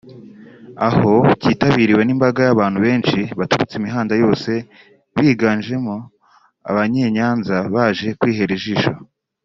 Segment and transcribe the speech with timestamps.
[0.87, 4.51] aho kitabiriwe n’imbaga y’abantu benshi baturutse imihanda yose
[5.17, 5.95] bigajemo
[6.69, 8.91] Abanyenyanza baje kwihera ijisho